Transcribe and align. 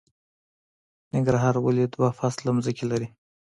ننګرهار 1.13 1.55
ولې 1.61 1.85
دوه 1.93 2.09
فصله 2.19 2.49
ځمکې 2.65 2.85
لري؟ 2.91 3.07